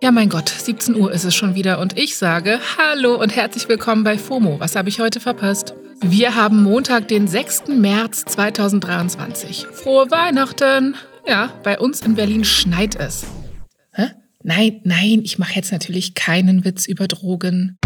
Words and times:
Ja, 0.00 0.12
mein 0.12 0.28
Gott, 0.28 0.48
17 0.48 0.94
Uhr 0.94 1.10
ist 1.10 1.24
es 1.24 1.34
schon 1.34 1.56
wieder 1.56 1.80
und 1.80 1.98
ich 1.98 2.16
sage 2.16 2.60
Hallo 2.78 3.20
und 3.20 3.34
herzlich 3.34 3.68
willkommen 3.68 4.04
bei 4.04 4.16
FOMO. 4.16 4.60
Was 4.60 4.76
habe 4.76 4.88
ich 4.88 5.00
heute 5.00 5.18
verpasst? 5.18 5.74
Wir 6.00 6.36
haben 6.36 6.62
Montag, 6.62 7.08
den 7.08 7.26
6. 7.26 7.64
März 7.66 8.24
2023. 8.26 9.66
Frohe 9.72 10.08
Weihnachten! 10.12 10.94
Ja, 11.26 11.52
bei 11.64 11.80
uns 11.80 12.02
in 12.02 12.14
Berlin 12.14 12.44
schneit 12.44 12.94
es. 12.94 13.26
Hä? 13.92 14.10
Nein, 14.44 14.80
nein, 14.84 15.22
ich 15.24 15.40
mache 15.40 15.54
jetzt 15.54 15.72
natürlich 15.72 16.14
keinen 16.14 16.64
Witz 16.64 16.86
über 16.86 17.08
Drogen. 17.08 17.76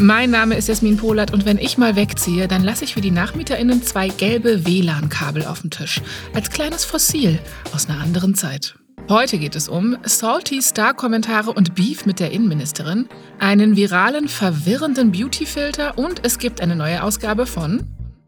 Mein 0.00 0.30
Name 0.32 0.56
ist 0.56 0.66
Jasmin 0.66 0.96
Polat 0.96 1.32
und 1.32 1.46
wenn 1.46 1.58
ich 1.58 1.78
mal 1.78 1.94
wegziehe, 1.94 2.48
dann 2.48 2.64
lasse 2.64 2.82
ich 2.82 2.94
für 2.94 3.00
die 3.00 3.12
NachmieterInnen 3.12 3.84
zwei 3.84 4.08
gelbe 4.08 4.66
WLAN-Kabel 4.66 5.46
auf 5.46 5.60
dem 5.60 5.70
Tisch. 5.70 6.00
Als 6.34 6.50
kleines 6.50 6.84
Fossil 6.84 7.38
aus 7.72 7.88
einer 7.88 8.00
anderen 8.00 8.34
Zeit. 8.34 8.74
Heute 9.08 9.38
geht 9.38 9.56
es 9.56 9.70
um 9.70 9.96
salty 10.04 10.60
Star-Kommentare 10.60 11.50
und 11.50 11.74
Beef 11.74 12.04
mit 12.04 12.20
der 12.20 12.30
Innenministerin, 12.30 13.08
einen 13.38 13.74
viralen, 13.74 14.28
verwirrenden 14.28 15.12
Beauty-Filter 15.12 15.96
und 15.96 16.26
es 16.26 16.38
gibt 16.38 16.60
eine 16.60 16.76
neue 16.76 17.02
Ausgabe 17.02 17.46
von 17.46 17.86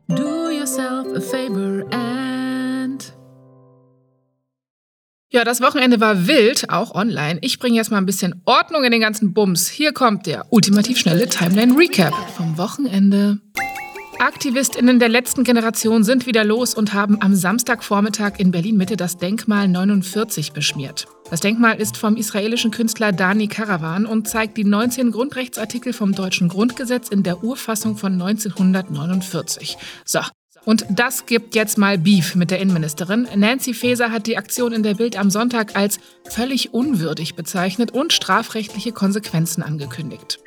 Do 0.08 0.48
Yourself 0.48 1.06
a 1.14 1.20
Favor 1.20 1.84
and... 1.92 3.12
Ja, 5.30 5.44
das 5.44 5.60
Wochenende 5.60 6.00
war 6.00 6.26
wild, 6.26 6.70
auch 6.70 6.94
online. 6.94 7.38
Ich 7.42 7.58
bringe 7.58 7.76
jetzt 7.76 7.90
mal 7.90 7.98
ein 7.98 8.06
bisschen 8.06 8.40
Ordnung 8.46 8.82
in 8.82 8.90
den 8.90 9.02
ganzen 9.02 9.34
Bums. 9.34 9.68
Hier 9.68 9.92
kommt 9.92 10.24
der 10.24 10.46
ultimativ 10.48 10.96
schnelle 10.96 11.28
Timeline 11.28 11.76
Recap 11.76 12.14
vom 12.38 12.56
Wochenende. 12.56 13.38
AktivistInnen 14.20 14.98
der 14.98 15.08
letzten 15.08 15.44
Generation 15.44 16.04
sind 16.04 16.26
wieder 16.26 16.44
los 16.44 16.74
und 16.74 16.92
haben 16.92 17.16
am 17.22 17.34
Samstagvormittag 17.34 18.34
in 18.36 18.50
Berlin-Mitte 18.50 18.98
das 18.98 19.16
Denkmal 19.16 19.66
49 19.66 20.52
beschmiert. 20.52 21.06
Das 21.30 21.40
Denkmal 21.40 21.80
ist 21.80 21.96
vom 21.96 22.16
israelischen 22.16 22.70
Künstler 22.70 23.12
Dani 23.12 23.48
Karawan 23.48 24.04
und 24.04 24.28
zeigt 24.28 24.58
die 24.58 24.64
19 24.64 25.12
Grundrechtsartikel 25.12 25.94
vom 25.94 26.14
deutschen 26.14 26.48
Grundgesetz 26.48 27.08
in 27.08 27.22
der 27.22 27.42
Urfassung 27.42 27.96
von 27.96 28.12
1949. 28.12 29.78
So, 30.04 30.20
und 30.66 30.84
das 30.90 31.24
gibt 31.24 31.54
jetzt 31.54 31.78
mal 31.78 31.96
Beef 31.96 32.34
mit 32.34 32.50
der 32.50 32.60
Innenministerin. 32.60 33.26
Nancy 33.36 33.72
Faeser 33.72 34.10
hat 34.10 34.26
die 34.26 34.36
Aktion 34.36 34.72
in 34.72 34.82
der 34.82 34.96
Bild 34.96 35.18
am 35.18 35.30
Sonntag 35.30 35.76
als 35.76 35.98
völlig 36.28 36.74
unwürdig 36.74 37.36
bezeichnet 37.36 37.92
und 37.92 38.12
strafrechtliche 38.12 38.92
Konsequenzen 38.92 39.62
angekündigt. 39.62 40.40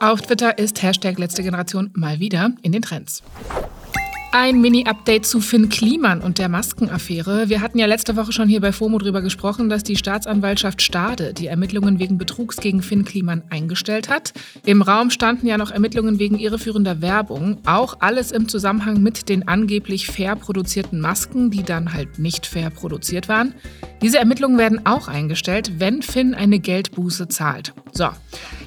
Auf 0.00 0.22
Twitter 0.22 0.56
ist 0.58 0.80
Hashtag 0.80 1.18
letzte 1.18 1.42
Generation 1.42 1.90
mal 1.92 2.20
wieder 2.20 2.52
in 2.62 2.70
den 2.70 2.82
Trends. 2.82 3.20
Ein 4.40 4.60
Mini-Update 4.60 5.26
zu 5.26 5.40
Finn 5.40 5.68
Kliman 5.68 6.20
und 6.20 6.38
der 6.38 6.48
Maskenaffäre. 6.48 7.48
Wir 7.48 7.60
hatten 7.60 7.76
ja 7.76 7.86
letzte 7.86 8.14
Woche 8.14 8.30
schon 8.30 8.48
hier 8.48 8.60
bei 8.60 8.70
FOMO 8.70 8.98
drüber 8.98 9.20
gesprochen, 9.20 9.68
dass 9.68 9.82
die 9.82 9.96
Staatsanwaltschaft 9.96 10.80
Stade 10.80 11.34
die 11.34 11.48
Ermittlungen 11.48 11.98
wegen 11.98 12.18
Betrugs 12.18 12.58
gegen 12.58 12.80
Finn 12.80 13.04
Kliman 13.04 13.42
eingestellt 13.50 14.08
hat. 14.08 14.32
Im 14.64 14.80
Raum 14.80 15.10
standen 15.10 15.48
ja 15.48 15.58
noch 15.58 15.72
Ermittlungen 15.72 16.20
wegen 16.20 16.38
irreführender 16.38 17.02
Werbung. 17.02 17.58
Auch 17.66 17.96
alles 17.98 18.30
im 18.30 18.46
Zusammenhang 18.46 19.02
mit 19.02 19.28
den 19.28 19.48
angeblich 19.48 20.06
fair 20.06 20.36
produzierten 20.36 21.00
Masken, 21.00 21.50
die 21.50 21.64
dann 21.64 21.92
halt 21.92 22.20
nicht 22.20 22.46
fair 22.46 22.70
produziert 22.70 23.28
waren. 23.28 23.54
Diese 24.02 24.18
Ermittlungen 24.18 24.56
werden 24.56 24.86
auch 24.86 25.08
eingestellt, 25.08 25.80
wenn 25.80 26.00
Finn 26.00 26.36
eine 26.36 26.60
Geldbuße 26.60 27.26
zahlt. 27.26 27.74
So. 27.90 28.06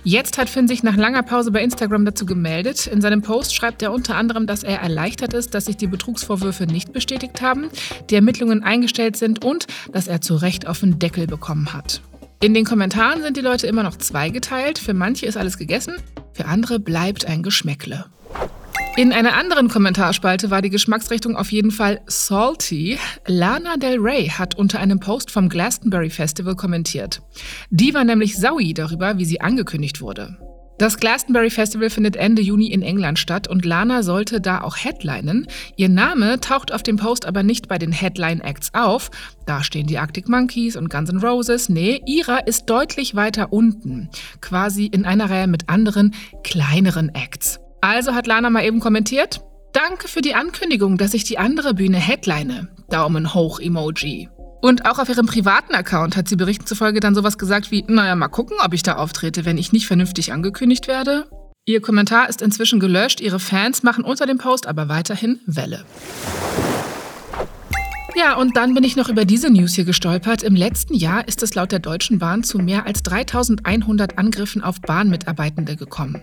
Jetzt 0.03 0.39
hat 0.39 0.49
Finn 0.49 0.67
sich 0.67 0.81
nach 0.81 0.97
langer 0.97 1.21
Pause 1.21 1.51
bei 1.51 1.61
Instagram 1.61 2.05
dazu 2.05 2.25
gemeldet. 2.25 2.87
In 2.87 3.01
seinem 3.01 3.21
Post 3.21 3.53
schreibt 3.53 3.83
er 3.83 3.93
unter 3.93 4.15
anderem, 4.15 4.47
dass 4.47 4.63
er 4.63 4.81
erleichtert 4.81 5.35
ist, 5.35 5.53
dass 5.53 5.60
sich 5.65 5.77
die 5.77 5.87
Betrugsvorwürfe 5.87 6.65
nicht 6.65 6.93
bestätigt 6.93 7.41
haben, 7.41 7.69
die 8.09 8.15
Ermittlungen 8.15 8.63
eingestellt 8.63 9.17
sind 9.17 9.43
und 9.43 9.67
dass 9.91 10.07
er 10.07 10.21
zu 10.21 10.35
Recht 10.35 10.67
auf 10.67 10.79
den 10.79 10.99
Deckel 10.99 11.27
bekommen 11.27 11.73
hat. 11.73 12.01
In 12.41 12.53
den 12.53 12.65
Kommentaren 12.65 13.21
sind 13.21 13.37
die 13.37 13.41
Leute 13.41 13.67
immer 13.67 13.83
noch 13.83 13.97
zweigeteilt. 13.97 14.79
Für 14.79 14.95
manche 14.95 15.27
ist 15.27 15.37
alles 15.37 15.59
gegessen, 15.59 15.95
für 16.33 16.45
andere 16.45 16.79
bleibt 16.79 17.25
ein 17.25 17.43
Geschmäckle. 17.43 18.05
In 18.97 19.13
einer 19.13 19.37
anderen 19.37 19.69
Kommentarspalte 19.69 20.49
war 20.49 20.61
die 20.61 20.69
Geschmacksrichtung 20.69 21.37
auf 21.37 21.51
jeden 21.51 21.71
Fall 21.71 22.01
salty. 22.07 22.97
Lana 23.25 23.77
Del 23.77 23.99
Rey 23.99 24.27
hat 24.27 24.55
unter 24.55 24.79
einem 24.79 24.99
Post 24.99 25.31
vom 25.31 25.47
Glastonbury 25.47 26.09
Festival 26.09 26.55
kommentiert. 26.55 27.21
Die 27.69 27.93
war 27.93 28.03
nämlich 28.03 28.37
saui 28.37 28.73
darüber, 28.73 29.17
wie 29.17 29.25
sie 29.25 29.39
angekündigt 29.39 30.01
wurde. 30.01 30.37
Das 30.81 30.97
Glastonbury 30.97 31.51
Festival 31.51 31.91
findet 31.91 32.15
Ende 32.15 32.41
Juni 32.41 32.65
in 32.65 32.81
England 32.81 33.19
statt 33.19 33.47
und 33.47 33.65
Lana 33.65 34.01
sollte 34.01 34.41
da 34.41 34.61
auch 34.61 34.77
headlinen. 34.77 35.45
Ihr 35.75 35.89
Name 35.89 36.39
taucht 36.39 36.73
auf 36.73 36.81
dem 36.81 36.97
Post 36.97 37.27
aber 37.27 37.43
nicht 37.43 37.67
bei 37.67 37.77
den 37.77 37.91
Headline-Acts 37.91 38.73
auf. 38.73 39.11
Da 39.45 39.63
stehen 39.63 39.85
die 39.85 39.99
Arctic 39.99 40.27
Monkeys 40.27 40.75
und 40.75 40.89
Guns 40.89 41.11
N' 41.11 41.19
Roses. 41.19 41.69
Nee, 41.69 42.01
ihrer 42.07 42.47
ist 42.47 42.65
deutlich 42.65 43.13
weiter 43.13 43.53
unten. 43.53 44.09
Quasi 44.41 44.87
in 44.87 45.05
einer 45.05 45.29
Reihe 45.29 45.45
mit 45.45 45.69
anderen, 45.69 46.15
kleineren 46.43 47.09
Acts. 47.09 47.59
Also 47.81 48.15
hat 48.15 48.25
Lana 48.25 48.49
mal 48.49 48.65
eben 48.65 48.79
kommentiert. 48.79 49.41
Danke 49.73 50.07
für 50.07 50.21
die 50.21 50.33
Ankündigung, 50.33 50.97
dass 50.97 51.13
ich 51.13 51.23
die 51.23 51.37
andere 51.37 51.75
Bühne 51.75 51.97
headline. 51.97 52.69
Daumen 52.89 53.35
hoch 53.35 53.59
Emoji. 53.59 54.29
Und 54.61 54.85
auch 54.85 54.99
auf 54.99 55.09
ihrem 55.09 55.25
privaten 55.25 55.73
Account 55.73 56.15
hat 56.15 56.27
sie 56.27 56.35
Berichten 56.35 56.67
zufolge 56.67 56.99
dann 56.99 57.15
sowas 57.15 57.37
gesagt 57.37 57.71
wie, 57.71 57.83
naja, 57.87 58.15
mal 58.15 58.27
gucken, 58.27 58.57
ob 58.63 58.73
ich 58.73 58.83
da 58.83 58.95
auftrete, 58.95 59.43
wenn 59.43 59.57
ich 59.57 59.73
nicht 59.73 59.87
vernünftig 59.87 60.31
angekündigt 60.31 60.87
werde. 60.87 61.25
Ihr 61.65 61.81
Kommentar 61.81 62.29
ist 62.29 62.41
inzwischen 62.41 62.79
gelöscht, 62.79 63.21
ihre 63.21 63.39
Fans 63.39 63.83
machen 63.83 64.03
unter 64.03 64.25
dem 64.25 64.37
Post 64.37 64.67
aber 64.67 64.87
weiterhin 64.89 65.39
Welle. 65.45 65.85
Ja, 68.15 68.35
und 68.35 68.57
dann 68.57 68.73
bin 68.73 68.83
ich 68.83 68.95
noch 68.95 69.09
über 69.09 69.25
diese 69.25 69.49
News 69.49 69.73
hier 69.73 69.85
gestolpert. 69.85 70.43
Im 70.43 70.55
letzten 70.55 70.93
Jahr 70.93 71.27
ist 71.27 71.41
es 71.43 71.55
laut 71.55 71.71
der 71.71 71.79
Deutschen 71.79 72.19
Bahn 72.19 72.43
zu 72.43 72.59
mehr 72.59 72.85
als 72.85 73.03
3100 73.03 74.17
Angriffen 74.17 74.61
auf 74.61 74.81
Bahnmitarbeitende 74.81 75.75
gekommen. 75.75 76.21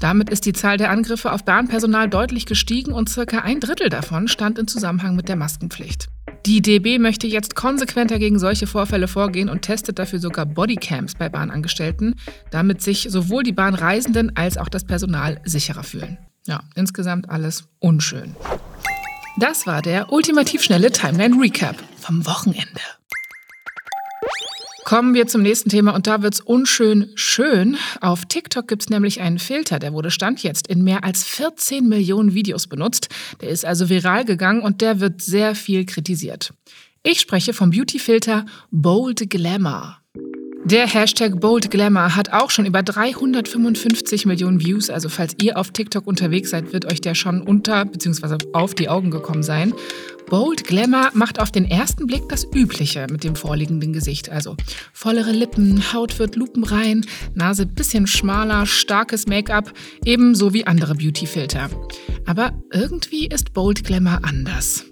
Damit 0.00 0.28
ist 0.28 0.44
die 0.44 0.52
Zahl 0.52 0.76
der 0.76 0.90
Angriffe 0.90 1.32
auf 1.32 1.44
Bahnpersonal 1.44 2.08
deutlich 2.08 2.46
gestiegen 2.46 2.92
und 2.92 3.08
circa 3.08 3.38
ein 3.38 3.60
Drittel 3.60 3.90
davon 3.90 4.28
stand 4.28 4.58
in 4.58 4.66
Zusammenhang 4.66 5.14
mit 5.14 5.28
der 5.28 5.36
Maskenpflicht. 5.36 6.08
Die 6.46 6.62
DB 6.62 6.98
möchte 6.98 7.26
jetzt 7.26 7.54
konsequenter 7.54 8.18
gegen 8.18 8.38
solche 8.38 8.66
Vorfälle 8.66 9.08
vorgehen 9.08 9.48
und 9.48 9.62
testet 9.62 9.98
dafür 9.98 10.18
sogar 10.18 10.46
Bodycams 10.46 11.14
bei 11.14 11.28
Bahnangestellten, 11.28 12.14
damit 12.50 12.80
sich 12.80 13.08
sowohl 13.10 13.42
die 13.42 13.52
Bahnreisenden 13.52 14.36
als 14.36 14.56
auch 14.56 14.68
das 14.68 14.84
Personal 14.84 15.40
sicherer 15.44 15.82
fühlen. 15.82 16.18
Ja, 16.46 16.62
insgesamt 16.74 17.28
alles 17.28 17.64
unschön. 17.78 18.34
Das 19.38 19.66
war 19.66 19.82
der 19.82 20.12
ultimativ 20.12 20.62
schnelle 20.62 20.90
Timeline 20.90 21.40
Recap 21.40 21.76
vom 21.98 22.26
Wochenende. 22.26 22.80
Kommen 24.90 25.14
wir 25.14 25.28
zum 25.28 25.42
nächsten 25.42 25.68
Thema 25.68 25.94
und 25.94 26.08
da 26.08 26.20
wird's 26.20 26.40
unschön 26.40 27.12
schön. 27.14 27.76
Auf 28.00 28.24
TikTok 28.24 28.66
gibt's 28.66 28.88
nämlich 28.88 29.20
einen 29.20 29.38
Filter, 29.38 29.78
der 29.78 29.92
wurde 29.92 30.10
Stand 30.10 30.42
jetzt 30.42 30.66
in 30.66 30.82
mehr 30.82 31.04
als 31.04 31.22
14 31.22 31.88
Millionen 31.88 32.34
Videos 32.34 32.66
benutzt. 32.66 33.08
Der 33.40 33.50
ist 33.50 33.64
also 33.64 33.88
viral 33.88 34.24
gegangen 34.24 34.62
und 34.62 34.80
der 34.80 34.98
wird 34.98 35.22
sehr 35.22 35.54
viel 35.54 35.86
kritisiert. 35.86 36.52
Ich 37.04 37.20
spreche 37.20 37.52
vom 37.52 37.70
Beauty-Filter 37.70 38.46
Bold 38.72 39.30
Glamour. 39.30 39.98
Der 40.64 40.88
Hashtag 40.88 41.40
Bold 41.40 41.70
Glamour 41.70 42.16
hat 42.16 42.32
auch 42.32 42.50
schon 42.50 42.66
über 42.66 42.82
355 42.82 44.26
Millionen 44.26 44.58
Views. 44.58 44.90
Also 44.90 45.08
falls 45.08 45.36
ihr 45.40 45.56
auf 45.56 45.70
TikTok 45.70 46.04
unterwegs 46.08 46.50
seid, 46.50 46.72
wird 46.72 46.84
euch 46.84 47.00
der 47.00 47.14
schon 47.14 47.42
unter 47.42 47.84
bzw. 47.84 48.38
auf 48.52 48.74
die 48.74 48.88
Augen 48.88 49.12
gekommen 49.12 49.44
sein. 49.44 49.72
Bold 50.28 50.64
Glamour 50.64 51.10
macht 51.14 51.40
auf 51.40 51.50
den 51.50 51.64
ersten 51.64 52.06
Blick 52.06 52.28
das 52.28 52.46
Übliche 52.54 53.06
mit 53.10 53.24
dem 53.24 53.36
vorliegenden 53.36 53.92
Gesicht. 53.92 54.28
Also 54.28 54.56
vollere 54.92 55.32
Lippen, 55.32 55.92
Haut 55.92 56.18
wird 56.18 56.36
lupenrein, 56.36 57.06
Nase 57.34 57.66
bisschen 57.66 58.06
schmaler, 58.06 58.66
starkes 58.66 59.26
Make-up, 59.26 59.72
ebenso 60.04 60.52
wie 60.52 60.66
andere 60.66 60.94
Beauty-Filter. 60.94 61.70
Aber 62.26 62.52
irgendwie 62.72 63.26
ist 63.26 63.52
Bold 63.52 63.84
Glamour 63.84 64.20
anders. 64.22 64.84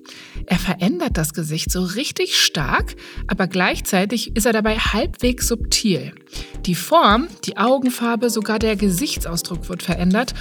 Er 0.47 0.59
verändert 0.59 1.17
das 1.17 1.35
Gesicht 1.35 1.71
so 1.71 1.85
richtig 1.85 2.39
stark, 2.39 2.97
aber 3.27 3.47
gleichzeitig 3.47 4.35
ist 4.35 4.47
er 4.47 4.53
dabei 4.53 4.79
halbwegs 4.79 5.47
subtil. 5.49 6.13
Die 6.65 6.75
Form, 6.75 7.29
die 7.45 7.57
Augenfarbe, 7.57 8.31
sogar 8.31 8.59
der 8.59 8.77
Gesichtsausdruck 8.77 9.69
wird 9.69 9.83
verändert 9.83 10.35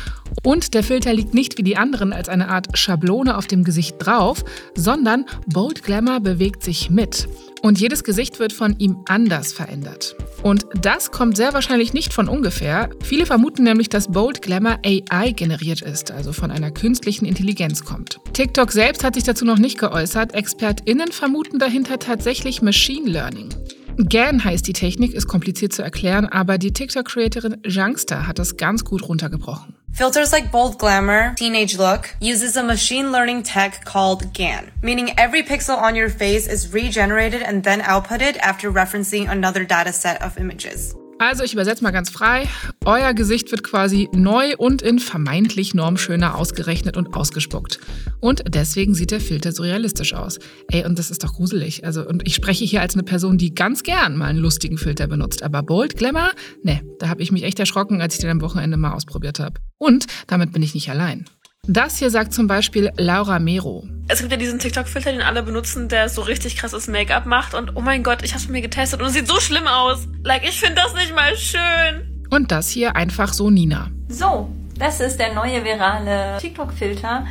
und 0.44 0.74
der 0.74 0.84
Filter 0.84 1.14
liegt 1.14 1.34
nicht 1.34 1.58
wie 1.58 1.64
die 1.64 1.78
anderen 1.78 2.14
als 2.14 2.30
eine 2.30 2.50
Art 2.50 2.78
Schablone 2.78 3.38
auf 3.38 3.48
dem 3.48 3.64
Gesicht 3.64 3.98
drauf, 4.00 4.44
sondern 4.78 5.26
Bold 5.48 5.84
Glamour 5.84 6.22
bewegt 6.22 6.64
sich 6.64 6.90
mit. 6.90 7.28
Und 7.62 7.82
jedes 7.82 8.04
Gesicht 8.04 8.40
wird 8.40 8.54
von 8.54 8.78
ihm 8.80 8.98
anders 9.08 9.52
verändert. 9.52 10.16
Und 10.44 10.68
das 10.80 11.12
kommt 11.12 11.36
sehr 11.36 11.54
wahrscheinlich 11.54 11.92
nicht 11.92 12.14
von 12.14 12.30
ungefähr. 12.30 12.90
Viele 13.04 13.26
vermuten 13.26 13.64
nämlich, 13.64 13.90
dass 13.90 14.10
Bold 14.10 14.42
Glamour 14.42 14.80
AI 14.86 15.32
generiert 15.32 15.82
ist, 15.82 16.12
also 16.12 16.32
von 16.32 16.52
einer 16.52 16.72
künstlichen 16.72 17.26
Intelligenz 17.26 17.84
kommt. 17.84 18.20
TikTok 18.34 18.72
selbst 18.72 19.04
hat 19.04 19.16
sich 19.16 19.24
dazu 19.24 19.44
noch 19.44 19.58
nicht 19.58 19.80
geäußert. 19.80 20.36
ExpertInnen 20.36 21.12
vermuten 21.12 21.60
dahinter 21.60 21.98
tatsächlich 22.00 22.62
Machine 22.62 23.10
Learning. 23.10 23.50
GAN 23.98 24.44
heißt 24.44 24.68
die 24.68 24.74
Technik, 24.74 25.14
ist 25.14 25.28
kompliziert 25.28 25.74
zu 25.74 25.82
erklären, 25.82 26.28
aber 26.28 26.60
die 26.60 26.72
TikTok-Creatorin 26.72 27.58
Jangster 27.66 28.28
hat 28.28 28.38
das 28.38 28.56
ganz 28.56 28.86
gut 28.86 29.10
runtergebrochen. 29.10 29.77
Filters 29.98 30.32
like 30.32 30.52
bold 30.52 30.78
glamour, 30.78 31.34
teenage 31.34 31.76
look, 31.76 32.16
uses 32.20 32.56
a 32.56 32.62
machine 32.62 33.12
learning 33.12 33.42
tech 33.42 33.84
called 33.84 34.32
GAN, 34.32 34.72
meaning 34.84 35.18
every 35.18 35.42
pixel 35.42 35.76
on 35.76 35.96
your 35.96 36.08
face 36.08 36.48
is 36.48 36.72
regenerated 36.72 37.42
and 37.42 37.64
then 37.64 37.82
outputted 37.82 38.38
after 38.38 38.72
referencing 38.72 39.28
another 39.28 39.66
data 39.66 39.92
set 39.92 40.22
of 40.22 40.38
images. 40.38 40.94
Also 41.20 41.44
ich 41.44 41.54
übersetze 41.54 41.84
mal 41.84 41.92
ganz 41.92 42.12
frei. 42.12 42.48
Euer 42.86 43.14
Gesicht 43.16 43.50
wird 43.50 43.64
quasi 43.64 44.08
neu 44.14 44.56
und 44.58 44.84
in 44.84 45.00
vermeintlich 45.00 45.74
normschöner 45.74 46.36
ausgerechnet 46.36 46.96
und 46.96 47.16
ausgespuckt. 47.16 47.80
Und 48.20 48.44
deswegen 48.48 48.94
sieht 48.94 49.10
der 49.10 49.20
Filter 49.20 49.52
so 49.52 49.64
realistisch 49.64 50.14
aus. 50.14 50.38
Ey, 50.70 50.86
und 50.86 51.00
das 51.00 51.10
ist 51.10 51.24
doch 51.24 51.34
gruselig. 51.34 51.84
Also, 51.84 52.08
und 52.08 52.28
ich 52.28 52.36
spreche 52.36 52.66
hier 52.66 52.82
als 52.82 52.94
eine 52.94 53.04
Person, 53.04 53.40
die 53.40 53.56
ganz 53.56 53.82
gern 53.82 54.16
mal 54.16 54.26
einen 54.26 54.40
lustigen 54.40 54.78
Filter 54.78 55.08
benutzt. 55.08 55.42
Aber 55.42 55.64
Bold 55.64 55.98
Glamour? 55.98 56.30
Ne, 56.64 56.82
da 57.00 57.10
habe 57.10 57.24
ich 57.24 57.32
mich 57.32 57.44
echt 57.44 57.60
erschrocken, 57.60 58.00
als 58.00 58.16
ich 58.16 58.22
den 58.22 58.30
am 58.30 58.42
Wochenende 58.42 58.78
mal 58.78 58.94
ausprobiert 58.94 59.40
habe. 59.40 59.60
Und 59.80 60.06
damit 60.28 60.52
bin 60.52 60.62
ich 60.62 60.76
nicht 60.76 60.90
allein. 60.90 61.26
Das 61.70 61.98
hier 61.98 62.10
sagt 62.10 62.34
zum 62.34 62.48
Beispiel 62.48 62.94
Laura 62.96 63.40
Mero. 63.40 63.84
Es 64.08 64.20
gibt 64.20 64.32
ja 64.32 64.38
diesen 64.38 64.58
TikTok-Filter, 64.58 65.12
den 65.12 65.22
alle 65.22 65.44
benutzen, 65.44 65.90
der 65.90 66.08
so 66.08 66.22
richtig 66.22 66.56
krasses 66.56 66.88
Make-up 66.88 67.26
macht. 67.26 67.54
Und 67.54 67.76
oh 67.76 67.82
mein 67.82 68.04
Gott, 68.04 68.24
ich 68.24 68.34
hab's 68.34 68.48
mir 68.48 68.62
getestet 68.62 69.02
und 69.02 69.08
es 69.08 69.14
sieht 69.14 69.28
so 69.28 69.38
schlimm 69.42 69.68
aus. 69.68 70.08
Like, 70.24 70.48
ich 70.48 70.58
finde 70.62 70.76
das 70.76 70.94
nicht 70.94 71.14
mal 71.14 71.36
schön. 71.36 72.26
Und 72.30 72.54
das 72.54 72.70
hier 72.70 72.96
einfach 72.96 73.34
so 73.34 73.50
Nina. 73.50 73.92
So, 74.08 74.50
das 74.80 75.02
ist 75.02 75.20
der 75.20 75.34
neue 75.34 75.66
virale 75.66 76.38
TikTok-Filter. 76.40 77.26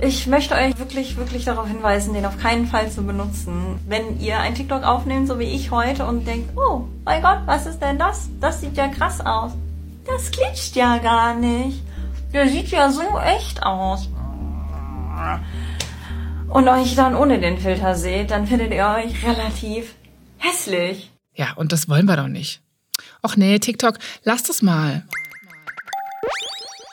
Ich 0.00 0.26
möchte 0.26 0.54
euch 0.54 0.78
wirklich, 0.78 1.16
wirklich 1.16 1.46
darauf 1.46 1.66
hinweisen, 1.66 2.12
den 2.12 2.26
auf 2.26 2.38
keinen 2.38 2.66
Fall 2.66 2.90
zu 2.90 3.02
benutzen. 3.02 3.80
Wenn 3.88 4.20
ihr 4.20 4.38
ein 4.38 4.54
TikTok 4.54 4.84
aufnehmt, 4.84 5.28
so 5.28 5.38
wie 5.38 5.44
ich 5.44 5.70
heute, 5.70 6.04
und 6.04 6.26
denkt, 6.26 6.50
oh 6.58 6.82
mein 7.06 7.22
Gott, 7.22 7.38
was 7.46 7.64
ist 7.64 7.80
denn 7.80 7.98
das? 7.98 8.28
Das 8.38 8.60
sieht 8.60 8.76
ja 8.76 8.88
krass 8.88 9.24
aus. 9.24 9.52
Das 10.04 10.30
glitscht 10.30 10.76
ja 10.76 10.98
gar 10.98 11.34
nicht. 11.34 11.87
Der 12.32 12.48
sieht 12.48 12.68
ja 12.68 12.90
so 12.90 13.18
echt 13.18 13.62
aus. 13.62 14.08
Und 16.48 16.68
euch 16.68 16.94
dann 16.94 17.14
ohne 17.14 17.40
den 17.40 17.58
Filter 17.58 17.94
seht, 17.94 18.30
dann 18.30 18.46
findet 18.46 18.72
ihr 18.72 18.86
euch 18.86 19.26
relativ 19.26 19.94
hässlich. 20.38 21.10
Ja, 21.34 21.52
und 21.56 21.72
das 21.72 21.88
wollen 21.88 22.06
wir 22.06 22.16
doch 22.16 22.28
nicht. 22.28 22.60
Och 23.22 23.36
nee, 23.36 23.58
TikTok, 23.58 23.98
lasst 24.24 24.50
es 24.50 24.62
mal. 24.62 25.04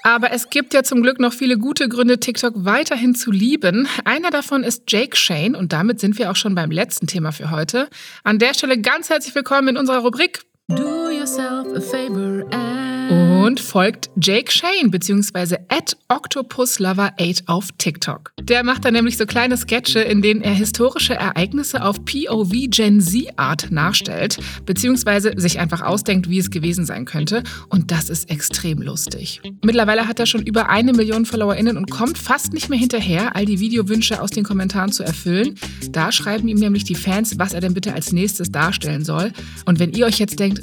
Aber 0.03 0.31
es 0.31 0.51
gibt 0.51 0.75
ja 0.75 0.83
zum 0.83 1.01
Glück 1.01 1.19
noch 1.19 1.33
viele 1.33 1.57
gute 1.57 1.89
Gründe, 1.89 2.19
TikTok 2.19 2.53
weiterhin 2.57 3.15
zu 3.15 3.31
lieben. 3.31 3.87
Einer 4.05 4.29
davon 4.29 4.63
ist 4.63 4.83
Jake 4.87 5.17
Shane 5.17 5.55
und 5.55 5.73
damit 5.73 5.99
sind 5.99 6.19
wir 6.19 6.29
auch 6.29 6.35
schon 6.35 6.53
beim 6.53 6.69
letzten 6.69 7.07
Thema 7.07 7.31
für 7.31 7.49
heute. 7.49 7.89
An 8.23 8.37
der 8.37 8.53
Stelle 8.53 8.79
ganz 8.79 9.09
herzlich 9.09 9.33
willkommen 9.33 9.69
in 9.69 9.77
unserer 9.77 9.99
Rubrik 9.99 10.45
Do 10.67 11.09
yourself 11.09 11.75
a 11.75 11.81
favor 11.81 12.43
and 12.51 12.84
und 13.09 13.59
folgt 13.59 14.09
Jake 14.19 14.51
Shane 14.51 14.89
bzw. 14.89 15.57
at 15.69 15.95
OctopusLover8 16.09 17.43
auf 17.47 17.69
TikTok. 17.77 18.31
Der 18.41 18.63
macht 18.63 18.85
da 18.85 18.91
nämlich 18.91 19.17
so 19.17 19.25
kleine 19.25 19.57
Sketche, 19.57 19.99
in 19.99 20.21
denen 20.21 20.41
er 20.41 20.53
historische 20.53 21.13
Ereignisse 21.13 21.83
auf 21.83 22.03
POV 22.05 22.51
Gen 22.69 23.01
Z 23.01 23.27
Art 23.37 23.67
nachstellt, 23.71 24.39
beziehungsweise 24.65 25.33
sich 25.37 25.59
einfach 25.59 25.81
ausdenkt, 25.81 26.29
wie 26.29 26.39
es 26.39 26.49
gewesen 26.49 26.85
sein 26.85 27.05
könnte. 27.05 27.43
Und 27.69 27.91
das 27.91 28.09
ist 28.09 28.29
extrem 28.29 28.81
lustig. 28.81 29.41
Mittlerweile 29.63 30.07
hat 30.07 30.19
er 30.19 30.25
schon 30.25 30.41
über 30.41 30.69
eine 30.69 30.93
Million 30.93 31.25
FollowerInnen 31.25 31.77
und 31.77 31.91
kommt 31.91 32.17
fast 32.17 32.53
nicht 32.53 32.69
mehr 32.69 32.79
hinterher, 32.79 33.35
all 33.35 33.45
die 33.45 33.59
Videowünsche 33.59 34.21
aus 34.21 34.31
den 34.31 34.43
Kommentaren 34.43 34.91
zu 34.91 35.03
erfüllen. 35.03 35.55
Da 35.91 36.11
schreiben 36.11 36.47
ihm 36.47 36.57
nämlich 36.57 36.83
die 36.83 36.95
Fans, 36.95 37.37
was 37.37 37.53
er 37.53 37.61
denn 37.61 37.73
bitte 37.73 37.93
als 37.93 38.11
nächstes 38.11 38.51
darstellen 38.51 39.05
soll. 39.05 39.31
Und 39.65 39.79
wenn 39.79 39.91
ihr 39.91 40.05
euch 40.05 40.17
jetzt 40.17 40.39
denkt, 40.39 40.61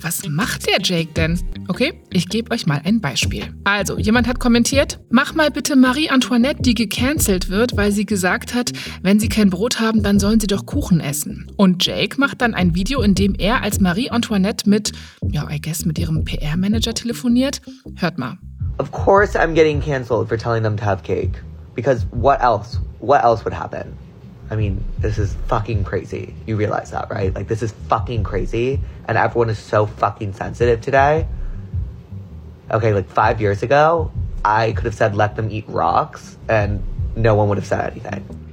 was 0.00 0.26
macht 0.28 0.66
der 0.66 0.78
Jake 0.82 1.12
denn? 1.14 1.40
Okay, 1.68 1.73
ich 2.10 2.28
gebe 2.28 2.50
euch 2.52 2.66
mal 2.66 2.80
ein 2.84 3.00
Beispiel. 3.00 3.44
Also, 3.64 3.98
jemand 3.98 4.26
hat 4.28 4.40
kommentiert, 4.40 5.00
mach 5.10 5.34
mal 5.34 5.50
bitte 5.50 5.76
Marie 5.76 6.10
Antoinette, 6.10 6.62
die 6.62 6.74
gecancelt 6.74 7.48
wird, 7.48 7.76
weil 7.76 7.92
sie 7.92 8.06
gesagt 8.06 8.54
hat, 8.54 8.72
wenn 9.02 9.18
sie 9.18 9.28
kein 9.28 9.50
Brot 9.50 9.80
haben, 9.80 10.02
dann 10.02 10.18
sollen 10.18 10.40
sie 10.40 10.46
doch 10.46 10.66
Kuchen 10.66 11.00
essen. 11.00 11.50
Und 11.56 11.84
Jake 11.84 12.20
macht 12.20 12.40
dann 12.40 12.54
ein 12.54 12.74
Video, 12.74 13.02
in 13.02 13.14
dem 13.14 13.34
er 13.34 13.62
als 13.62 13.80
Marie 13.80 14.10
Antoinette 14.10 14.68
mit, 14.68 14.92
ja, 15.22 15.48
I 15.50 15.60
guess 15.60 15.84
mit 15.84 15.98
ihrem 15.98 16.24
PR-Manager 16.24 16.94
telefoniert. 16.94 17.60
Hört 17.96 18.18
mal. 18.18 18.38
Of 18.78 18.90
course 18.90 19.38
I'm 19.38 19.54
getting 19.54 19.80
canceled 19.80 20.28
for 20.28 20.36
telling 20.36 20.62
them 20.62 20.76
to 20.76 20.84
have 20.84 21.02
cake. 21.02 21.42
Because 21.74 22.06
what 22.12 22.40
else? 22.40 22.78
What 23.00 23.22
else 23.22 23.44
would 23.44 23.54
happen? 23.54 23.96
I 24.50 24.56
mean, 24.56 24.84
this 25.00 25.18
is 25.18 25.34
fucking 25.48 25.84
crazy. 25.84 26.34
You 26.46 26.56
realize 26.56 26.90
that, 26.90 27.10
right? 27.10 27.34
Like, 27.34 27.48
this 27.48 27.62
is 27.62 27.72
fucking 27.88 28.24
crazy. 28.24 28.78
And 29.08 29.16
everyone 29.16 29.50
is 29.50 29.58
so 29.58 29.86
fucking 29.86 30.34
sensitive 30.34 30.80
today. 30.80 31.26
Okay, 32.74 32.92
like 32.92 33.08
five 33.08 33.40
years 33.40 33.62
ago, 33.62 34.12
I 34.44 34.72
could 34.72 34.84
have 34.84 34.94
said, 34.94 35.16
let 35.16 35.36
them 35.36 35.50
eat 35.50 35.64
rocks, 35.68 36.36
and 36.48 36.82
no 37.16 37.34
one 37.34 37.48
would 37.48 37.58
have 37.58 37.66
said 37.66 37.92
anything. 37.92 38.43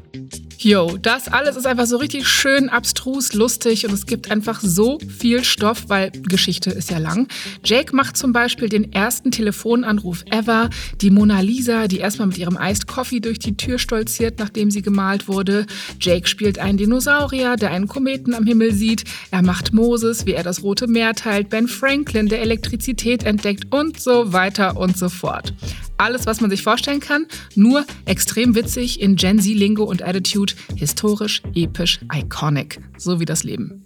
Jo, 0.64 0.96
das 1.02 1.28
alles 1.28 1.56
ist 1.56 1.66
einfach 1.66 1.88
so 1.88 1.98
richtig 1.98 2.28
schön 2.28 2.70
abstrus, 2.70 3.34
lustig 3.34 3.88
und 3.88 3.94
es 3.94 4.06
gibt 4.06 4.30
einfach 4.30 4.60
so 4.62 5.00
viel 5.00 5.44
Stoff, 5.44 5.86
weil 5.88 6.12
Geschichte 6.12 6.70
ist 6.70 6.92
ja 6.92 7.00
lang. 7.00 7.28
Jake 7.66 7.96
macht 7.96 8.16
zum 8.16 8.32
Beispiel 8.32 8.70
den 8.70 8.94
ersten 8.94 9.32
Telefonanruf 9.32 10.24
ever. 10.30 10.70
Die 11.02 11.10
Mona 11.10 11.40
Lisa, 11.40 11.88
die 11.88 11.98
erstmal 11.98 12.28
mit 12.28 12.38
ihrem 12.38 12.60
Iced 12.62 12.86
Coffee 12.86 13.22
durch 13.22 13.40
die 13.40 13.58
Tür 13.58 13.80
stolziert, 13.80 14.38
nachdem 14.38 14.70
sie 14.70 14.84
gemalt 14.84 15.28
wurde. 15.28 15.66
Jake 16.00 16.28
spielt 16.28 16.60
einen 16.60 16.78
Dinosaurier, 16.78 17.56
der 17.56 17.72
einen 17.72 17.88
Kometen 17.88 18.36
am 18.36 18.46
Himmel 18.46 18.72
sieht. 18.72 19.06
Er 19.32 19.42
macht 19.42 19.74
Moses, 19.74 20.28
wie 20.28 20.34
er 20.34 20.44
das 20.44 20.62
Rote 20.62 20.86
Meer 20.86 21.16
teilt. 21.16 21.50
Ben 21.50 21.68
Franklin, 21.68 22.28
der 22.28 22.42
Elektrizität 22.42 23.24
entdeckt 23.24 23.74
und 23.74 24.00
so 24.00 24.32
weiter 24.32 24.78
und 24.78 24.96
so 24.96 25.10
fort. 25.10 25.56
Alles, 26.02 26.26
was 26.26 26.42
man 26.42 26.50
sich 26.50 26.64
vorstellen 26.64 27.00
kann, 27.00 27.28
nur 27.54 27.86
extrem 28.06 28.56
witzig 28.56 29.00
in 29.02 29.18
Gen 29.18 29.38
Z-Lingo 29.40 29.84
und 29.84 30.02
Attitude, 30.02 30.56
historisch, 30.76 31.44
episch, 31.54 32.00
iconic, 32.12 32.80
so 32.98 33.20
wie 33.20 33.26
das 33.26 33.44
Leben. 33.44 33.86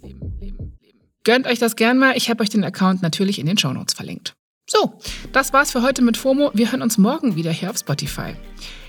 Gönnt 1.24 1.46
euch 1.46 1.58
das 1.58 1.76
gern 1.76 1.98
mal, 1.98 2.16
ich 2.16 2.30
habe 2.30 2.42
euch 2.42 2.48
den 2.48 2.64
Account 2.64 3.02
natürlich 3.02 3.38
in 3.38 3.44
den 3.44 3.58
Shownotes 3.58 3.92
verlinkt. 3.92 4.32
So, 4.66 4.98
das 5.32 5.52
war's 5.52 5.72
für 5.72 5.82
heute 5.82 6.00
mit 6.00 6.16
FOMO. 6.16 6.52
Wir 6.54 6.72
hören 6.72 6.80
uns 6.80 6.96
morgen 6.96 7.36
wieder 7.36 7.50
hier 7.50 7.68
auf 7.68 7.76
Spotify. 7.76 8.34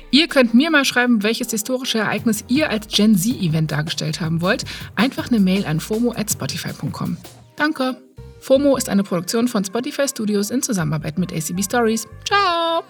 Ihr 0.09 0.29
könnt 0.29 0.53
mir 0.53 0.71
mal 0.71 0.85
schreiben, 0.85 1.21
welches 1.21 1.51
historische 1.51 1.97
Ereignis 1.97 2.45
ihr 2.47 2.69
als 2.69 2.87
Gen 2.87 3.17
Z-Event 3.17 3.73
dargestellt 3.73 4.21
haben 4.21 4.39
wollt. 4.39 4.63
Einfach 4.95 5.27
eine 5.27 5.41
Mail 5.41 5.65
an 5.65 5.81
fomo@spotify.com. 5.81 7.17
Danke. 7.57 7.97
FOMO 8.39 8.77
ist 8.77 8.87
eine 8.87 9.03
Produktion 9.03 9.49
von 9.49 9.65
Spotify 9.65 10.07
Studios 10.07 10.49
in 10.49 10.61
Zusammenarbeit 10.61 11.17
mit 11.17 11.33
ACB 11.33 11.61
Stories. 11.61 12.07
Ciao! 12.23 12.83